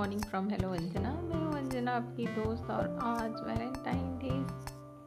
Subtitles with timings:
[0.00, 4.30] Morning from hello Anjana मैं हूँ अंजना, आपकी दोस्त और आज वैलेंटाइन डे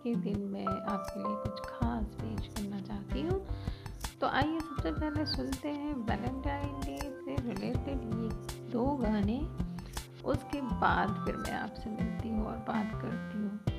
[0.04, 3.40] के दिन मैं आपके लिए कुछ खास पेश करना चाहती हूँ।
[4.22, 8.30] तो आइए सबसे पहले सुनते हैं वैलेंटाइन डे से रिलेटेड ये
[8.72, 9.40] दो गाने।
[10.26, 13.73] उसके बाद फिर मैं आपसे मिलती हूँ और बात करती हूँ।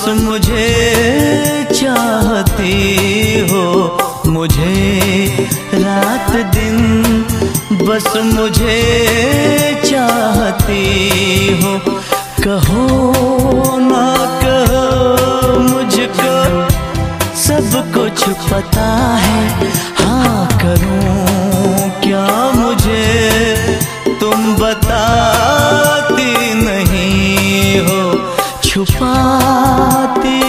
[0.00, 2.72] बस मुझे चाहती
[3.50, 3.64] हो।
[4.26, 6.78] मुझे रात दिन
[7.82, 8.78] बस मुझे
[9.84, 10.80] चाहती
[11.62, 11.76] हो।
[12.46, 12.86] कहो
[13.80, 14.06] ना
[14.40, 16.32] कहो, मुझको
[17.42, 21.29] सब कुछ पता है। हाँ करूँ
[28.84, 30.39] 出发的。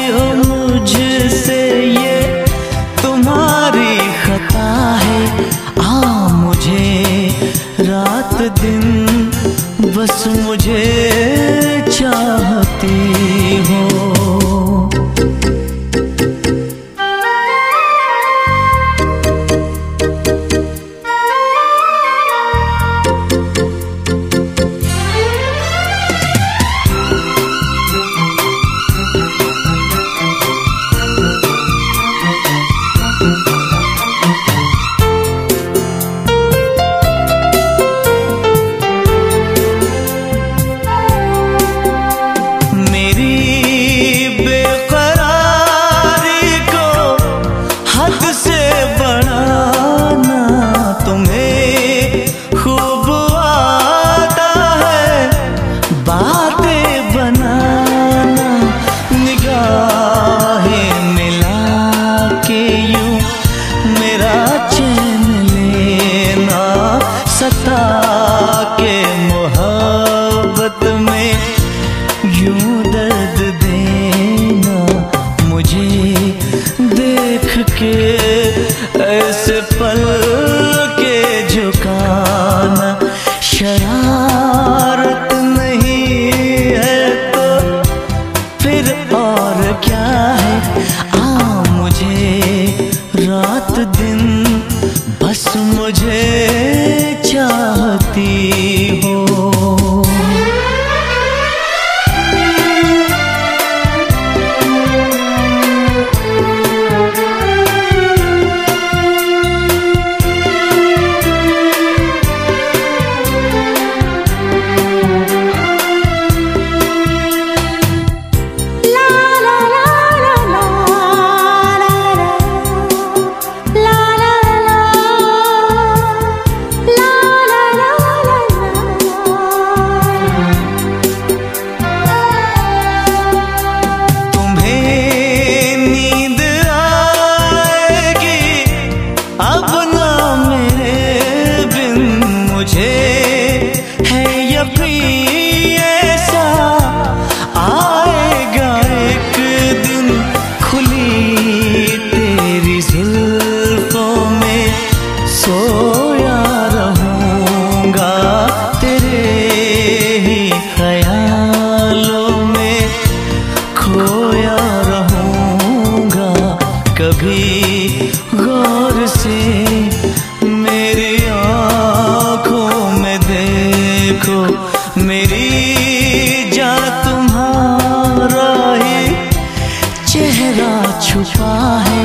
[181.24, 182.02] छुपा है।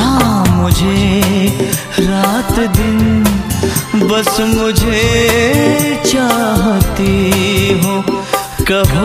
[0.00, 0.08] आ
[0.50, 0.98] मुझे
[2.00, 2.98] रात दिन
[4.08, 5.02] बस मुझे
[6.06, 7.12] चाहती
[7.84, 7.94] हो।
[8.70, 9.03] कहो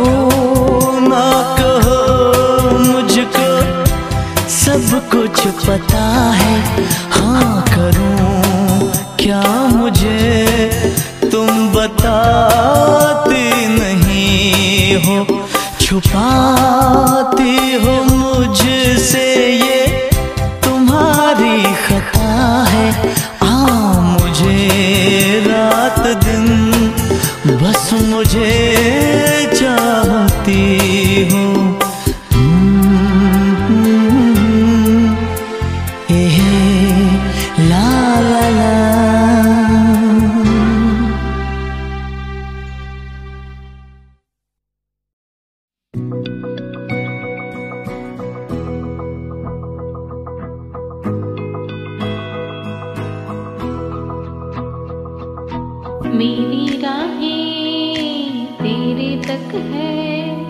[59.54, 60.50] है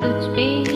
[0.00, 0.75] तुझ पे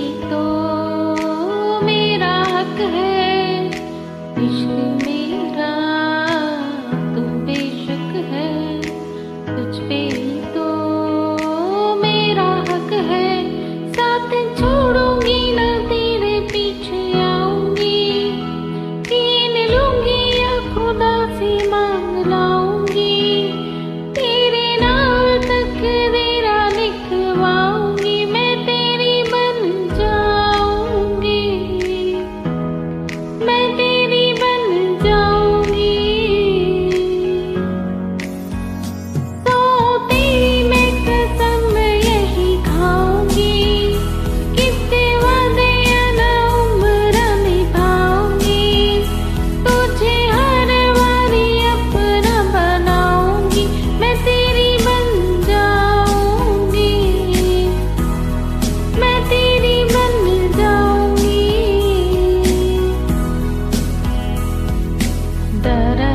[65.62, 66.10] da da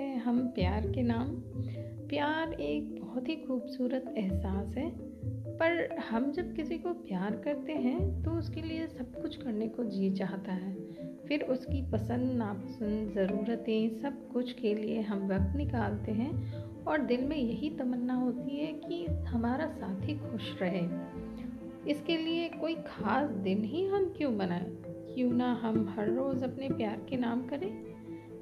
[0.00, 1.28] प्यार नाम।
[2.08, 4.90] प्यार एक बहुत ही खूबसूरत एहसास है,
[5.56, 9.84] पर हम जब किसी को प्यार करते हैं तो उसके लिए सब कुछ करने को
[9.84, 10.74] जी चाहता है।
[11.28, 16.52] फिर उसकी पसंद, नापसंद, ज़रूरतें सब कुछ के लिए हम वक्त निकालते हैं
[16.84, 20.86] और दिल में यही तमन्ना होती है कि हमारा साथी खुश रहे।
[21.90, 24.82] इसके लिए कोई ख़ास दिन ही हम क्यों बनाएँ
[25.14, 27.89] क्यों ना हम हर रोज़ अपने प्यार के नाम करें?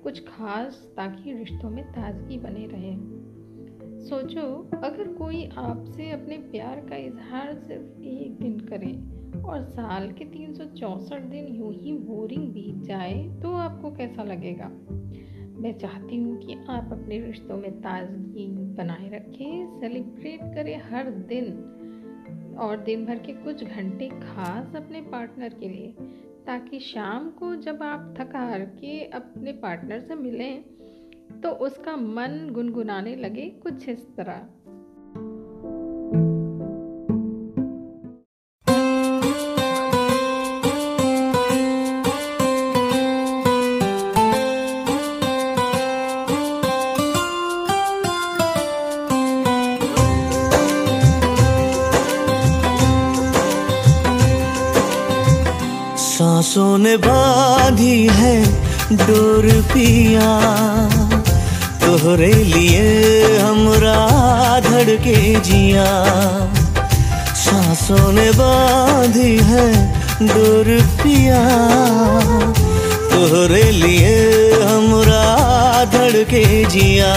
[0.09, 2.97] कुछ खास ताकि रिश्तों में ताजगी बने रहे।
[4.05, 8.93] सोचो, अगर कोई आपसे अपने प्यार का इजहार सिर्फ़ एक दिन करे
[9.43, 10.53] और साल के तीन
[11.31, 14.69] दिन यूँ ही बोरिंग बीत जाए तो आपको कैसा लगेगा?
[15.61, 21.75] मैं चाहती हूँ कि आप अपने रिश्तों में ताजगी बनाए रखें सेलिब्रेट करें हर दिन
[22.59, 25.95] और दिन भर के कुछ घंटे खास अपने पार्टनर के लिए।
[26.49, 30.63] ताकि शाम को जब आप थका हार के अपने पार्टनर से मिलें
[31.41, 34.49] तो उसका मन गुनगुनाने लगे कुछ इस तरह।
[56.49, 58.35] सांसों ने बांधी है
[58.97, 60.29] डोर पिया
[61.83, 63.97] तोहरे लिए हमरा
[64.69, 65.17] धड़के
[65.49, 65.85] जिया।
[67.43, 69.67] सांसों ने बांधी है
[70.23, 70.71] डोर
[71.03, 71.43] पिया
[73.13, 74.17] तोहरे लिए
[74.63, 77.15] हमरा धड़के जिया।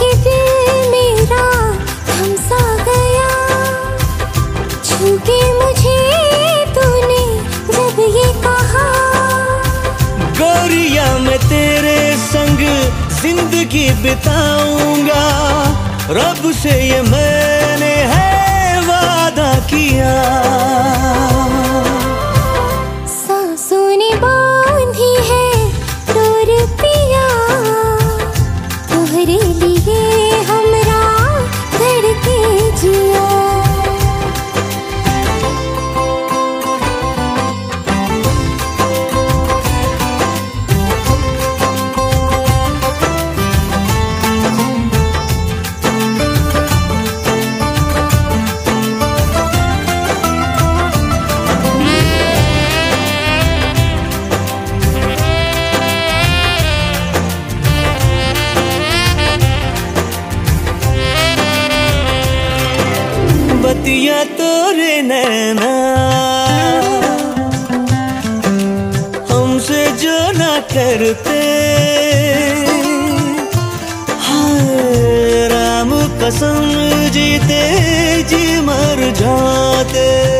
[0.00, 1.46] के दिल मेरा
[5.58, 5.96] मुझे
[11.28, 12.60] मैं तेरे संग
[13.20, 15.24] ज़िंदगी बिताऊँगा।
[16.10, 20.14] रब से ये मैंने है वादा किया।
[71.08, 71.36] करते।
[74.20, 76.58] हाय राम कसम
[77.10, 77.62] जीते
[78.22, 80.37] जी मर जाते।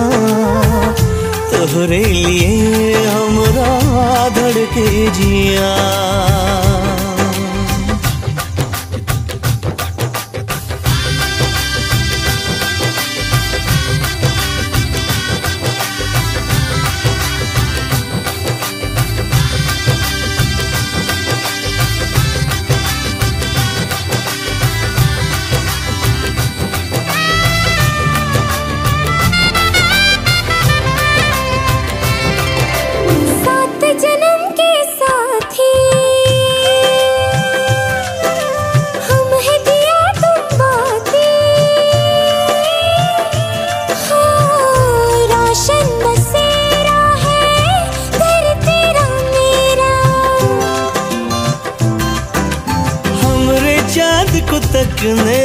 [1.53, 5.73] तोहरे लिए हमरा धड़के जिया।
[55.05, 55.42] को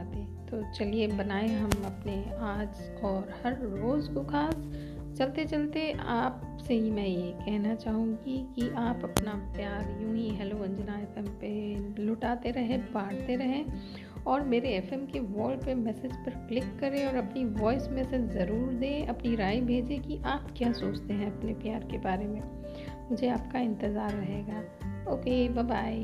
[0.00, 4.54] बातें तो चलिए बनाए हम अपने आज और हर रोज़ को खास।
[5.18, 10.62] चलते चलते आपसे ही मैं ये कहना चाहूँगी कि आप अपना प्यार यूँ ही हेलो
[10.64, 16.46] अंजना एफएम पे लुटाते रहें, बांटते रहें और मेरे एफएम के वॉल पे मैसेज पर
[16.48, 21.14] क्लिक करें और अपनी वॉइस मैसेज ज़रूर दें, अपनी राय भेजें कि आप क्या सोचते
[21.14, 22.42] हैं अपने प्यार के बारे में।
[23.10, 25.96] मुझे आपका इंतज़ार रहेगा। ओके बाय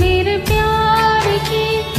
[0.00, 1.91] मेरे प्यार की